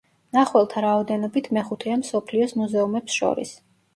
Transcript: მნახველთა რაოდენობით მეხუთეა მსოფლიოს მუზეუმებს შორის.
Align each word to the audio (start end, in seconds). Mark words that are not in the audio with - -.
მნახველთა 0.35 0.81
რაოდენობით 0.85 1.49
მეხუთეა 1.57 1.97
მსოფლიოს 2.01 2.57
მუზეუმებს 2.61 3.21
შორის. 3.21 3.55